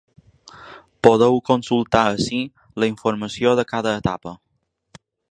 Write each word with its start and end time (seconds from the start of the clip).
Podeu 1.07 1.35
consultar 1.49 2.01
ací 2.13 2.39
la 2.83 2.89
informació 2.93 3.53
de 3.61 3.65
cada 3.73 3.93
etapa. 4.01 4.33